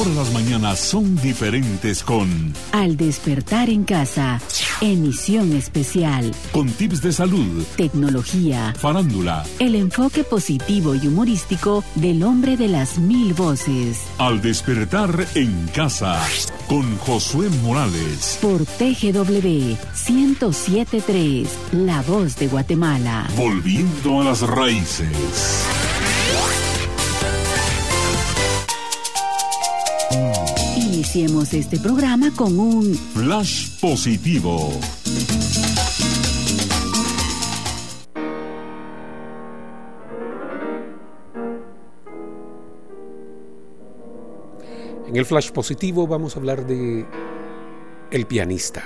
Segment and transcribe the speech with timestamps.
[0.00, 4.40] Ahora las mañanas son diferentes con Al despertar en casa,
[4.80, 12.56] emisión especial, con tips de salud, tecnología, farándula, el enfoque positivo y humorístico del hombre
[12.56, 13.98] de las mil voces.
[14.16, 16.18] Al despertar en casa
[16.66, 18.38] con Josué Morales.
[18.40, 19.76] Por TGW
[20.08, 23.28] 1073, La Voz de Guatemala.
[23.36, 25.79] Volviendo a las raíces.
[31.00, 34.68] Iniciemos este programa con un Flash positivo.
[45.08, 47.06] En el flash positivo vamos a hablar de
[48.10, 48.84] El pianista.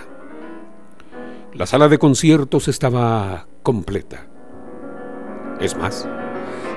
[1.53, 4.29] La sala de conciertos estaba completa.
[5.59, 6.09] Es más,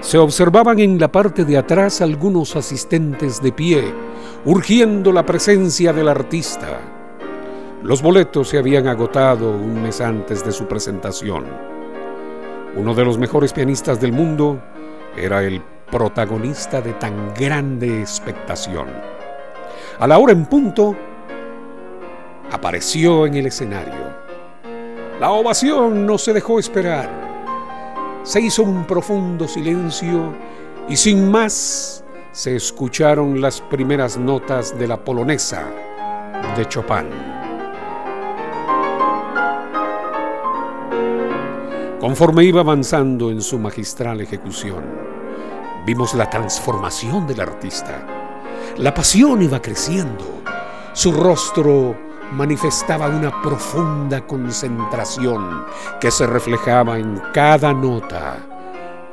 [0.08, 3.94] se observaban en la parte de atrás algunos asistentes de pie,
[4.46, 6.80] urgiendo la presencia del artista.
[7.84, 11.44] Los boletos se habían agotado un mes antes de su presentación.
[12.78, 14.62] Uno de los mejores pianistas del mundo
[15.18, 18.88] era el protagonista de tan grande expectación.
[20.00, 20.96] A la hora en punto,
[22.50, 24.16] apareció en el escenario.
[25.20, 27.27] La ovación no se dejó esperar.
[28.28, 30.34] Se hizo un profundo silencio
[30.90, 35.66] y sin más se escucharon las primeras notas de la polonesa
[36.58, 37.08] de Chopin.
[42.02, 44.84] Conforme iba avanzando en su magistral ejecución,
[45.86, 48.06] vimos la transformación del artista.
[48.78, 50.42] La pasión iba creciendo.
[50.92, 55.66] Su rostro manifestaba una profunda concentración
[56.00, 58.38] que se reflejaba en cada nota,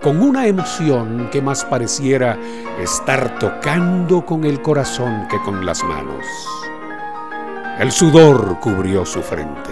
[0.03, 2.39] con una emoción que más pareciera
[2.81, 6.25] estar tocando con el corazón que con las manos.
[7.79, 9.71] El sudor cubrió su frente.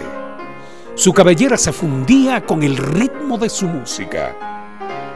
[0.94, 4.34] Su cabellera se fundía con el ritmo de su música.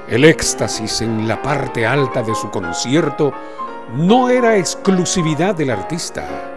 [0.08, 3.32] El éxtasis en la parte alta de su concierto
[3.94, 6.55] no era exclusividad del artista.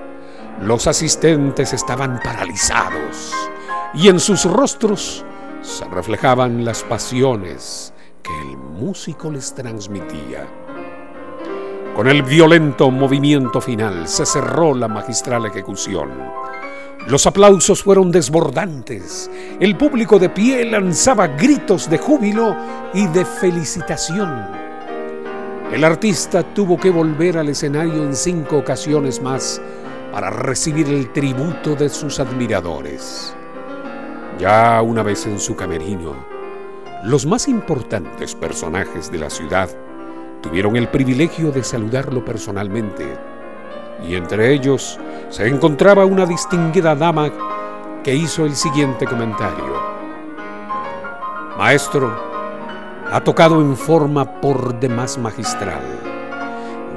[0.62, 3.34] Los asistentes estaban paralizados
[3.94, 5.24] y en sus rostros
[5.62, 10.46] se reflejaban las pasiones que el músico les transmitía.
[11.96, 16.10] Con el violento movimiento final se cerró la magistral ejecución.
[17.08, 19.32] Los aplausos fueron desbordantes.
[19.62, 22.56] El público de pie lanzaba gritos de júbilo
[22.94, 24.46] y de felicitación.
[25.72, 29.62] El artista tuvo que volver al escenario en cinco ocasiones más
[30.12, 33.36] para recibir el tributo de sus admiradores.
[34.40, 36.16] Ya una vez en su camerino,
[37.04, 39.70] los más importantes personajes de la ciudad
[40.42, 43.18] tuvieron el privilegio de saludarlo personalmente,
[44.08, 45.00] y entre ellos
[45.30, 47.32] se encontraba una distinguida dama
[48.04, 49.76] que hizo el siguiente comentario.
[51.58, 52.30] Maestro,
[53.12, 55.82] ha tocado en forma por demás magistral.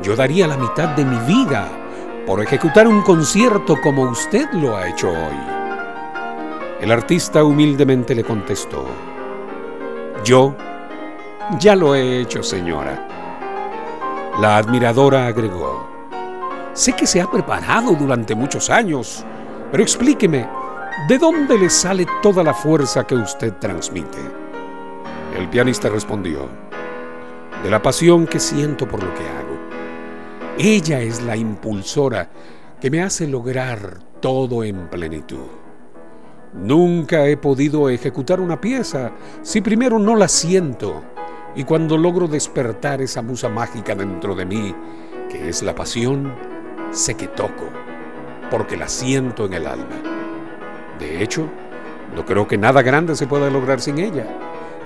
[0.03, 1.82] Yo daría la mitad de mi vida
[2.27, 5.63] por ejecutar un concierto como usted lo ha hecho hoy.
[6.81, 8.85] El artista humildemente le contestó,
[10.25, 10.55] yo
[11.59, 13.09] ya lo he hecho, señora.
[14.41, 15.87] La admiradora agregó,
[16.73, 19.25] sé que se ha preparado durante muchos años,
[19.71, 20.49] pero explíqueme,
[21.09, 24.19] ¿de dónde le sale toda la fuerza que usted transmite?
[25.37, 26.49] El pianista respondió,
[27.63, 29.42] de la pasión que siento por lo que hago.
[30.59, 32.29] Ella es la impulsora
[32.79, 35.47] que me hace lograr todo en plenitud.
[36.53, 41.03] Nunca he podido ejecutar una pieza si primero no la siento
[41.57, 44.75] y cuando logro despertar esa musa mágica dentro de mí,
[45.31, 46.35] que es la pasión,
[46.91, 47.71] sé que toco,
[48.51, 50.03] porque la siento en el alma.
[50.99, 51.49] De hecho,
[52.15, 54.27] no creo que nada grande se pueda lograr sin ella.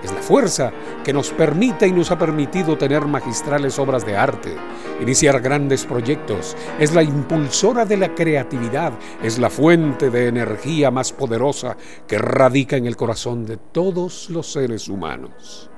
[0.02, 4.54] Es la fuerza que nos permite y nos ha permitido tener magistrales obras de arte,
[5.00, 6.56] iniciar grandes proyectos.
[6.78, 11.76] Es la impulsora de la creatividad, es la fuente de energía más poderosa
[12.06, 15.70] que radica en el corazón de todos los seres humanos.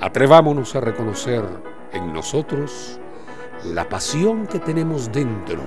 [0.00, 1.44] Atrevámonos a reconocer
[1.92, 3.00] en nosotros
[3.64, 5.60] la pasión que tenemos dentro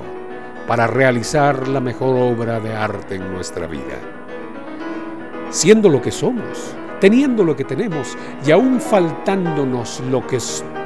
[0.68, 4.21] para realizar la mejor obra de arte en nuestra vida
[5.52, 10.40] siendo lo que somos, teniendo lo que tenemos y aún faltándonos lo que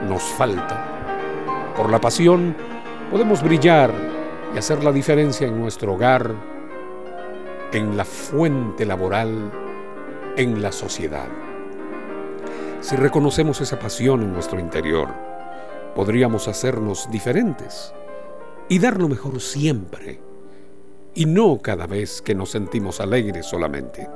[0.10, 1.74] nos falta.
[1.78, 2.56] Por la pasión
[3.12, 3.92] podemos brillar
[4.54, 6.34] y hacer la diferencia en nuestro hogar,
[7.72, 9.52] en la fuente laboral,
[10.36, 11.28] en la sociedad.
[12.82, 15.10] Si reconocemos esa pasión en nuestro interior
[15.96, 17.94] podríamos hacernos diferentes
[18.68, 20.20] y dar lo mejor siempre,
[21.14, 24.10] y no cada vez que nos sentimos alegres solamente.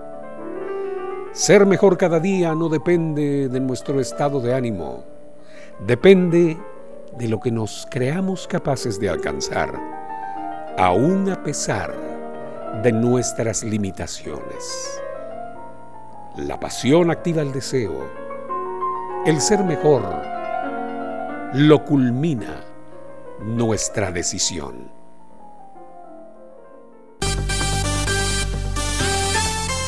[1.32, 5.04] Ser mejor cada día no depende de nuestro estado de ánimo,
[5.86, 6.58] depende
[7.18, 9.80] de lo que nos creamos capaces de alcanzar,
[10.78, 11.94] aún a pesar
[12.82, 15.00] de nuestras limitaciones.
[16.36, 18.10] La pasión activa el deseo.
[19.26, 20.04] El ser mejor
[21.54, 22.64] lo culmina
[23.40, 24.99] nuestra decisión.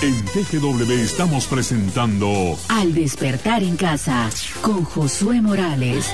[0.04, 4.32] En TGW estamos presentando Al despertar en casa
[4.64, 6.12] con Josué Morales.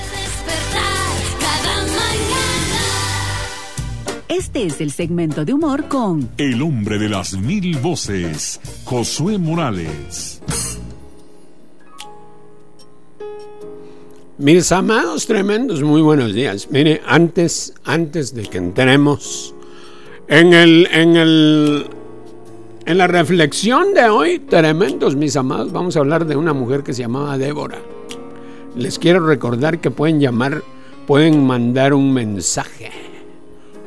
[4.28, 10.42] Este es el segmento de humor con El hombre de las mil voces, Josué Morales.
[14.36, 16.68] Mis amados tremendos, muy buenos días.
[16.70, 19.54] Mire, antes, antes de que entremos
[20.28, 21.86] en el, en el,
[22.88, 26.94] en la reflexión de hoy, tremendos, mis amados, vamos a hablar de una mujer que
[26.94, 27.76] se llamaba Débora.
[28.74, 30.62] Les quiero recordar que pueden llamar,
[31.06, 32.90] pueden mandar un mensaje.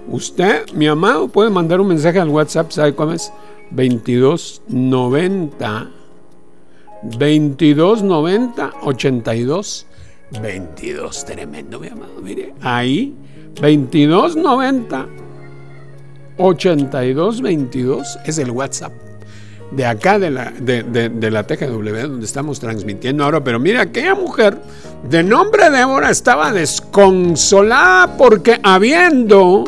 [0.08, 3.34] Usted, mi amado, puede mandar un mensaje al WhatsApp, ¿sabe cómo es?
[3.72, 5.90] 2290
[7.02, 9.88] 2290 82
[10.40, 12.22] 22, tremendo, mi amado.
[12.22, 13.16] Mire, ahí,
[13.56, 15.08] 2290
[16.38, 18.94] 8222 es el WhatsApp
[19.72, 23.44] de acá de la, de, la TGW donde estamos transmitiendo ahora.
[23.44, 24.58] Pero mira, aquella mujer
[25.10, 29.64] de nombre Débora estaba desconsolada porque habiendo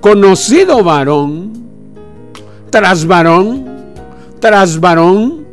[0.00, 1.52] conocido varón,
[2.70, 3.66] tras varón,
[4.40, 5.46] tras varón,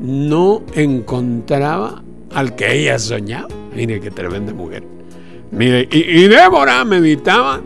[0.00, 2.02] no encontraba
[2.34, 3.48] al que ella soñaba.
[3.74, 4.84] Mire qué tremenda mujer.
[5.50, 7.62] Mire, y, Débora meditaba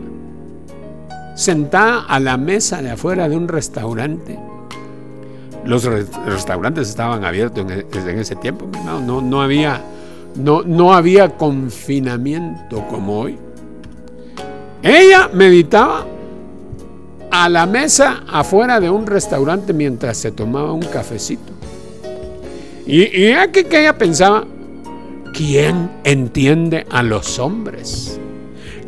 [1.35, 4.39] sentada a la mesa de afuera de un restaurante.
[5.65, 9.81] Los restaurantes estaban abiertos en, en ese tiempo, no, no, había,
[10.35, 13.37] no, no había confinamiento como hoy.
[14.81, 16.05] Ella meditaba
[17.31, 21.53] a la mesa afuera de un restaurante mientras se tomaba un cafecito.
[22.85, 24.43] Y aquí que ella pensaba,
[25.33, 28.19] ¿Quién entiende a los hombres?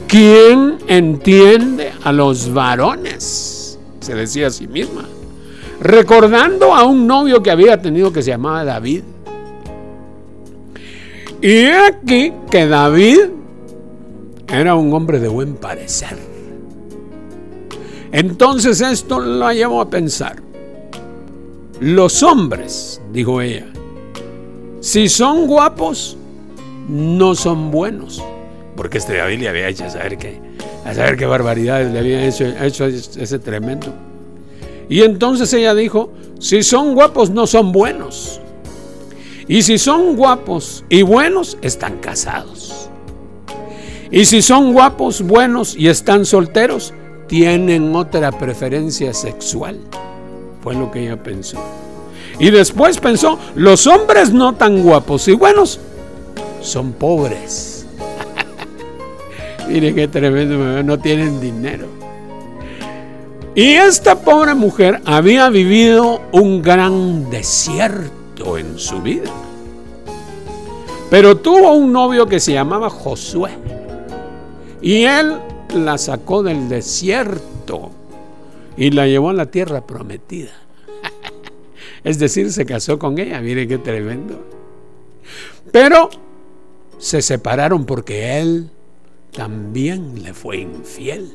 [0.07, 3.77] ¿Quién entiende a los varones?
[3.99, 5.05] Se decía a sí misma.
[5.81, 9.01] Recordando a un novio que había tenido que se llamaba David.
[11.41, 13.19] Y aquí que David
[14.47, 16.17] era un hombre de buen parecer.
[18.11, 20.41] Entonces esto la llevó a pensar.
[21.79, 23.65] Los hombres, dijo ella,
[24.79, 26.17] si son guapos,
[26.87, 28.23] no son buenos.
[28.77, 30.39] Porque este David le había hecho saber qué,
[30.85, 33.93] a saber qué barbaridades le había hecho, hecho ese tremendo.
[34.87, 38.39] Y entonces ella dijo, si son guapos no son buenos.
[39.47, 42.89] Y si son guapos y buenos, están casados.
[44.11, 46.93] Y si son guapos, buenos y están solteros,
[47.27, 49.79] tienen otra preferencia sexual.
[50.61, 51.57] Fue lo que ella pensó.
[52.37, 55.79] Y después pensó, los hombres no tan guapos y buenos
[56.61, 57.74] son pobres.
[59.67, 61.87] Mire qué tremendo, no tienen dinero.
[63.55, 69.31] Y esta pobre mujer había vivido un gran desierto en su vida.
[71.09, 73.51] Pero tuvo un novio que se llamaba Josué.
[74.81, 75.37] Y él
[75.73, 77.91] la sacó del desierto
[78.75, 80.51] y la llevó a la tierra prometida.
[82.03, 83.39] es decir, se casó con ella.
[83.39, 84.43] Mire qué tremendo.
[85.71, 86.09] Pero
[86.97, 88.69] se separaron porque él
[89.35, 91.31] también le fue infiel.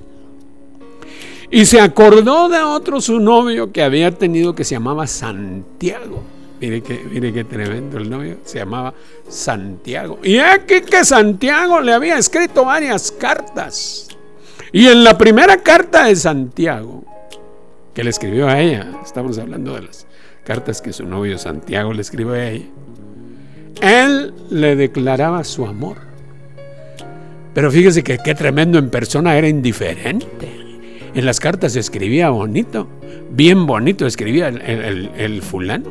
[1.51, 6.23] Y se acordó de otro su novio que había tenido que se llamaba Santiago.
[6.61, 8.95] Mire que, mire qué tremendo el novio, se llamaba
[9.29, 10.19] Santiago.
[10.23, 14.09] Y aquí que Santiago le había escrito varias cartas.
[14.71, 17.03] Y en la primera carta de Santiago,
[17.95, 20.07] que le escribió a ella, estamos hablando de las
[20.45, 22.67] cartas que su novio Santiago le escribió a ella,
[23.81, 26.10] él le declaraba su amor.
[27.55, 30.49] Pero fíjese que qué tremendo en persona era indiferente.
[31.15, 32.87] En las cartas escribía bonito,
[33.33, 35.91] bien bonito escribía el, fulano.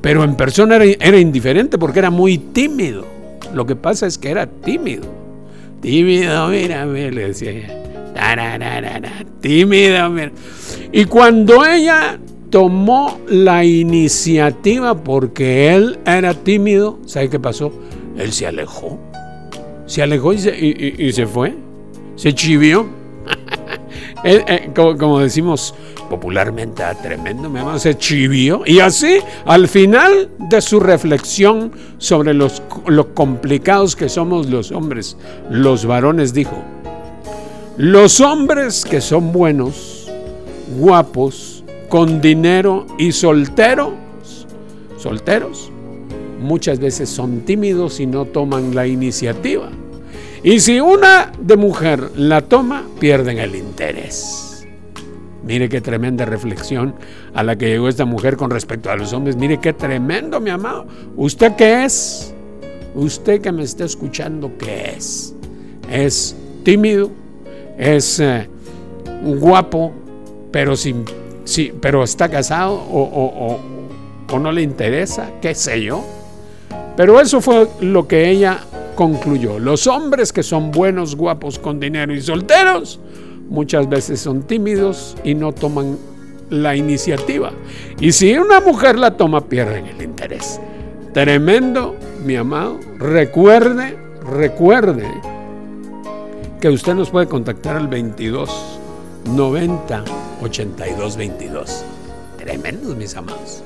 [0.00, 3.06] Pero en persona era, indiferente porque era muy tímido.
[3.54, 5.04] Lo que pasa es que era tímido.
[5.80, 7.86] Tímido, mira, le decía ella.
[9.40, 10.32] Tímido, mira.
[10.90, 12.18] Y cuando ella
[12.50, 16.98] tomó la iniciativa porque él era tímido.
[17.06, 17.72] ¿Sabe qué pasó?
[18.16, 18.98] Él se alejó.
[19.86, 21.54] Se alejó y se, y- y- se fue.
[22.16, 22.86] Se chivió.
[24.24, 25.74] Eh, eh, como, como decimos
[26.10, 28.62] popularmente, ah, tremendo, mi amado, se chivió.
[28.66, 35.16] Y así, al final de su reflexión sobre los, lo complicados que somos los hombres,
[35.50, 36.56] los varones, dijo,
[37.76, 40.10] los hombres que son buenos,
[40.78, 43.92] guapos, con dinero y solteros,
[44.98, 45.70] solteros,
[46.40, 49.70] muchas veces son tímidos y no toman la iniciativa.
[50.42, 54.66] Y si una de mujer la toma, pierden el interés.
[55.44, 56.94] Mire qué tremenda reflexión
[57.34, 59.36] a la que llegó esta mujer con respecto a los hombres.
[59.36, 60.86] Mire qué tremendo, mi amado.
[61.16, 62.32] ¿Usted qué es?
[62.94, 65.34] Usted que me está escuchando, ¿qué es?
[65.90, 67.10] ¿Es tímido?
[67.78, 68.48] ¿Es eh,
[69.38, 69.92] guapo,
[70.50, 71.04] pero, sin,
[71.44, 73.60] sí, pero está casado o, o- o-
[74.34, 75.30] o no le interesa?
[75.40, 76.04] ¿Qué sé yo?
[76.96, 78.60] Pero eso fue lo que ella
[78.94, 79.58] concluyó.
[79.58, 82.98] Los hombres que son buenos, guapos, con dinero y solteros,
[83.48, 85.98] muchas veces son tímidos y no toman
[86.50, 87.52] la iniciativa.
[88.00, 90.60] Y si una mujer la toma, pierden el interés.
[91.12, 92.78] Tremendo, mi amado.
[92.98, 95.08] Recuerde, recuerde
[96.60, 98.78] que usted nos puede contactar al 22
[99.34, 100.04] 90
[100.42, 101.84] 82 22.
[102.38, 103.62] Tremendos, mis amados.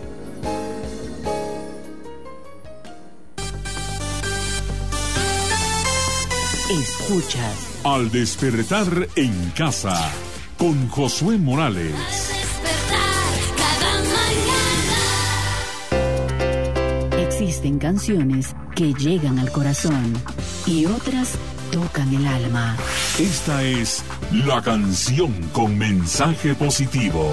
[6.71, 10.13] Escuchas Al despertar en casa
[10.57, 11.93] con Josué Morales.
[11.93, 13.01] despertar
[13.57, 13.99] cada
[17.11, 17.27] mañana.
[17.27, 20.13] existen canciones que llegan al corazón
[20.65, 21.33] y otras
[21.73, 22.77] tocan el alma.
[23.19, 27.33] Esta es la canción con mensaje positivo.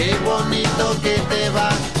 [0.00, 1.99] qué bonito que te va.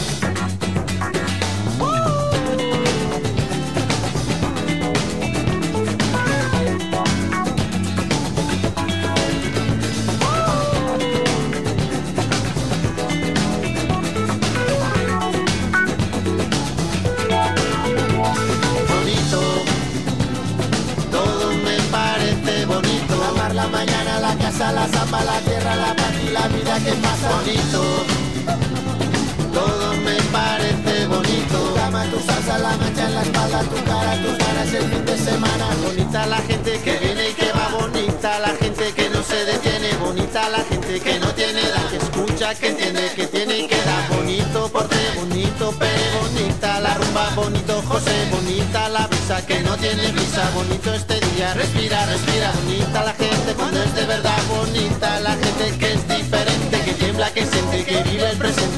[42.70, 44.08] Entiende, que tiene que da.
[44.16, 50.10] Bonito porte, bonito pere, bonita la rumba, bonito José, bonita la brisa que no tiene
[50.12, 55.32] brisa, bonito este día, respira, respira, bonita la gente cuando es de verdad, bonita la
[55.32, 58.69] gente que es diferente, que tiembla, que siente, que vive el presente,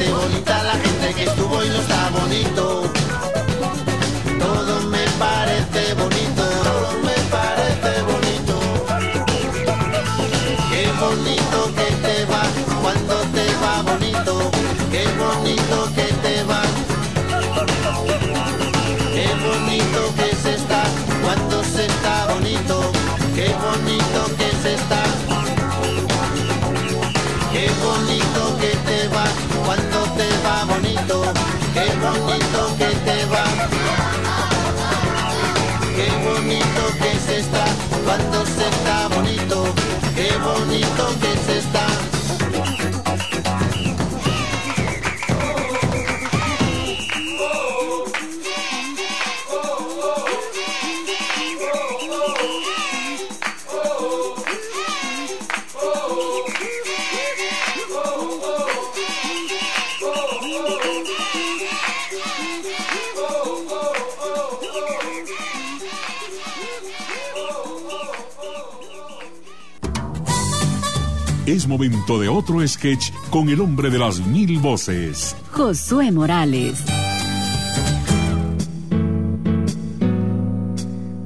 [40.43, 41.32] bonito que
[71.53, 75.37] Es momento de otro sketch con el hombre de las mil voces.
[75.51, 76.83] Josué Morales.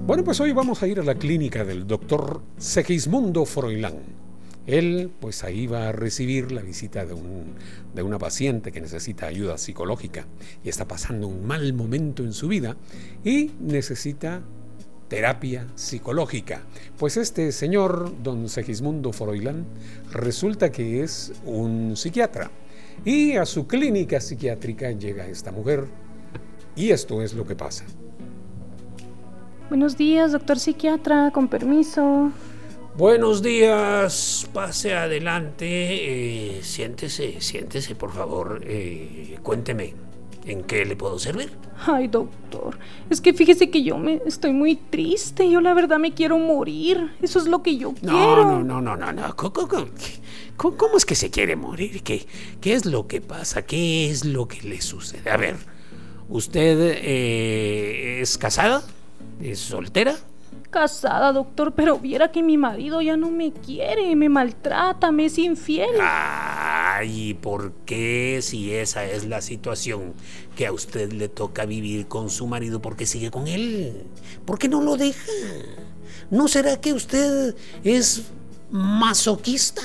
[0.05, 3.99] Bueno, pues hoy vamos a ir a la clínica del doctor Segismundo Froilán.
[4.67, 7.55] Él, pues ahí va a recibir la visita de, un,
[7.95, 10.27] de una paciente que necesita ayuda psicológica
[10.65, 12.77] y está pasando un mal momento en su vida
[13.25, 14.43] y necesita
[15.09, 16.63] terapia psicológica.
[16.99, 19.67] Pues este señor, don Segismundo Froilán,
[20.13, 22.51] resulta que es un psiquiatra.
[23.05, 25.85] Y a su clínica psiquiátrica llega esta mujer.
[26.75, 27.85] Y esto es lo que pasa.
[29.69, 32.31] Buenos días, doctor psiquiatra, con permiso.
[32.97, 35.67] Buenos días, pase adelante,
[36.57, 39.95] eh, siéntese, siéntese por favor, eh, cuénteme,
[40.47, 41.51] ¿en qué le puedo servir?
[41.87, 42.79] Ay, doctor,
[43.11, 47.13] es que fíjese que yo me estoy muy triste, yo la verdad me quiero morir,
[47.21, 48.45] eso es lo que yo No, quiero.
[48.47, 49.53] no, no, no, no, no, ¿Cómo,
[50.77, 52.03] cómo- es que se quiere morir?
[52.03, 52.27] ¿Qué,
[52.63, 53.63] ¿Qué es lo que pasa?
[53.67, 55.31] ¿Qué es lo que le sucede?
[55.31, 55.57] A ver,
[56.31, 58.83] ¿usted eh, es casada?
[59.43, 60.17] ¿Es soltera?
[60.71, 65.39] Casada, doctor, pero viera que mi marido ya no me quiere, me maltrata, me es
[65.39, 65.89] infiel.
[66.99, 70.15] Ay, ¿por qué si esa es la situación
[70.57, 74.05] que a usted le toca vivir con su marido, por qué sigue con él?
[74.47, 75.31] ¿Por qué no lo deja?
[76.31, 77.55] ¿No será que usted
[77.85, 78.23] es
[78.71, 79.83] masoquista?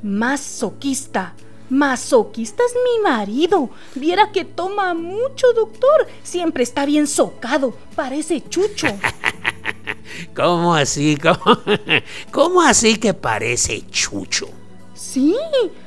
[0.00, 1.34] Masoquista.
[1.70, 3.70] Masoquista es mi marido.
[3.96, 6.06] Viera que toma mucho, doctor.
[6.22, 7.76] Siempre está bien socado.
[7.96, 8.86] Parece chucho.
[10.36, 11.16] ¿Cómo así?
[11.16, 11.58] ¿Cómo,
[12.30, 14.48] cómo así que parece chucho?
[14.94, 15.34] Sí,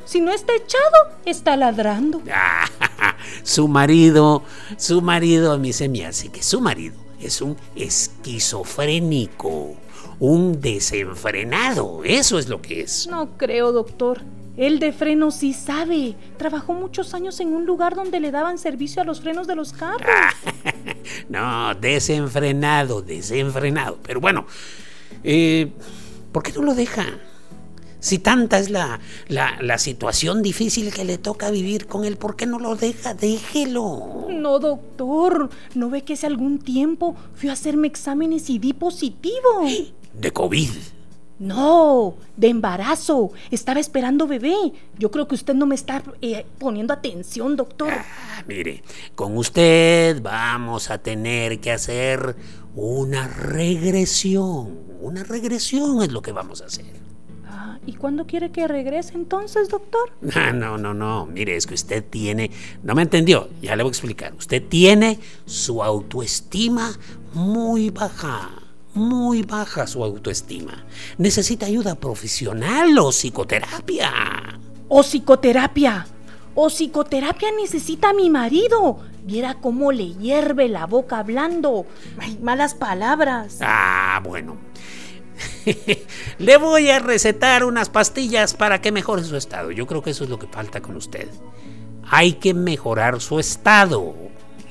[0.06, 2.22] si no está echado, está ladrando.
[2.32, 2.66] Ah,
[3.44, 4.44] su marido,
[4.78, 9.76] su marido a mí se me hace que su marido es un esquizofrénico,
[10.20, 13.08] un desenfrenado, eso es lo que es.
[13.08, 14.22] No creo, doctor.
[14.58, 16.16] Él de freno sí sabe.
[16.38, 19.74] Trabajó muchos años en un lugar donde le daban servicio a los frenos de los
[19.74, 20.02] carros.
[21.30, 23.98] No, desenfrenado, desenfrenado.
[24.02, 24.46] Pero bueno,
[25.24, 25.72] eh,
[26.32, 27.06] ¿por qué no lo deja?
[28.00, 32.36] Si tanta es la, la, la situación difícil que le toca vivir con él, ¿por
[32.36, 33.14] qué no lo deja?
[33.14, 34.28] Déjelo.
[34.30, 35.50] No, doctor.
[35.74, 39.66] ¿No ve que hace algún tiempo fui a hacerme exámenes y di positivo?
[40.14, 40.70] De COVID.
[41.40, 43.32] No, de embarazo.
[43.52, 44.56] Estaba esperando bebé.
[44.98, 47.90] Yo creo que usted no me está eh, poniendo atención, doctor.
[47.92, 48.84] Ah, mire,
[49.14, 52.36] con usted vamos a tener que hacer
[52.76, 54.80] una regresión.
[55.00, 57.07] Una regresión es lo que vamos a hacer.
[57.88, 60.12] ¿Y cuándo quiere que regrese entonces, doctor?
[60.36, 61.26] Ah, No, no, no.
[61.26, 62.52] Mire, es que usted tiene.
[62.84, 63.50] No me entendió.
[63.62, 64.34] Ya le voy a explicar.
[64.38, 66.92] Usted tiene su autoestima
[67.34, 68.50] muy baja.
[68.94, 70.84] Muy baja su autoestima.
[71.18, 74.12] Necesita ayuda profesional o psicoterapia.
[74.90, 76.08] O psicoterapia.
[76.56, 79.00] O psicoterapia necesita a mi marido.
[79.24, 81.86] Viera cómo le hierve la boca hablando.
[82.18, 83.60] Ay, malas palabras.
[83.62, 84.58] Ah, bueno.
[86.40, 89.72] Le voy a recetar unas pastillas para que mejore su estado.
[89.72, 91.28] Yo creo que eso es lo que falta con usted.
[92.10, 94.16] Hay que mejorar su estado.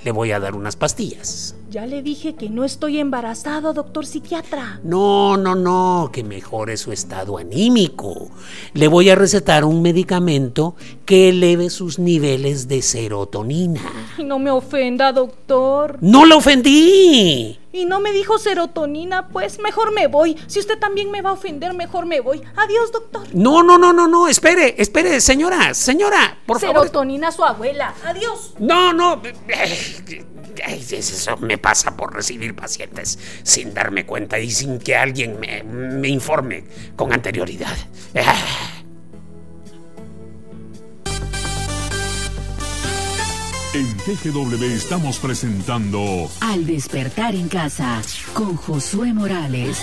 [0.05, 1.55] Le voy a dar unas pastillas.
[1.77, 4.81] Ya le dije que no estoy embarazado, doctor psiquiatra.
[4.83, 8.31] No, no, no, que mejore su estado anímico.
[8.73, 13.83] Le voy a recetar un medicamento que eleve sus niveles de serotonina.
[14.17, 15.99] Y no me ofenda, doctor.
[16.01, 17.59] ¡No lo ofendí!
[17.75, 20.35] Y no me dijo serotonina, pues mejor me voy.
[20.47, 22.41] Si usted también me va a ofender, mejor me voy.
[22.57, 23.27] Adiós, doctor.
[23.35, 26.87] No, no, no, no, no, espere, espere, señora, señora, por favor.
[26.87, 27.93] Serotonina su abuela.
[28.07, 28.55] Adiós.
[28.59, 29.21] No, no.
[30.65, 35.63] Ay, Eso me pasa por recibir pacientes sin darme cuenta y sin que alguien me,
[35.63, 36.65] me informe
[36.97, 37.77] con anterioridad.
[43.75, 48.01] En TGW estamos presentando Al despertar en casa
[48.33, 49.83] con Josué Morales.